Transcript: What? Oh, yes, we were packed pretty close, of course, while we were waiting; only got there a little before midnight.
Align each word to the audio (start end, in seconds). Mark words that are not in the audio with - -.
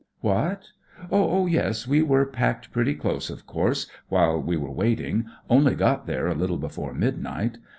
What? 0.21 0.63
Oh, 1.11 1.45
yes, 1.45 1.87
we 1.87 2.01
were 2.01 2.25
packed 2.25 2.71
pretty 2.71 2.95
close, 2.95 3.29
of 3.29 3.45
course, 3.45 3.85
while 4.09 4.41
we 4.41 4.57
were 4.57 4.71
waiting; 4.71 5.27
only 5.47 5.75
got 5.75 6.07
there 6.07 6.25
a 6.25 6.33
little 6.33 6.57
before 6.57 6.95
midnight. 6.95 7.59